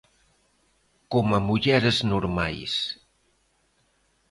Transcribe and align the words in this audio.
Coma 1.11 1.39
mulleres 1.49 1.97
normais. 2.11 2.73